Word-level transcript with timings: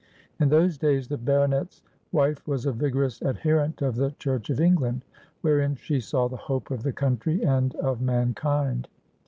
In 0.39 0.49
those 0.49 0.79
days 0.79 1.09
the 1.09 1.17
baronet's 1.19 1.83
wife 2.11 2.47
was 2.47 2.65
a 2.65 2.71
vigorous 2.71 3.21
adherent 3.21 3.83
of 3.83 3.95
the 3.97 4.09
Church 4.17 4.49
of 4.49 4.59
England, 4.59 5.05
wherein 5.41 5.75
she 5.75 5.99
saw 5.99 6.27
the 6.27 6.35
hope 6.37 6.71
of 6.71 6.81
the 6.81 6.91
country 6.91 7.43
and 7.45 7.75
of 7.75 8.01
mankind. 8.01 8.87